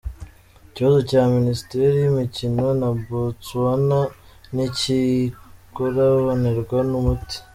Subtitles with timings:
[0.69, 3.99] Ikibazo cya minisiteri yimikino na Botsuwana
[4.53, 7.37] ntikirabonerwa umuti